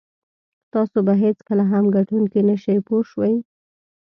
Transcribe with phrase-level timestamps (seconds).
[0.73, 3.35] تاسو به هېڅکله هم ګټونکی نه شئ پوه شوې!.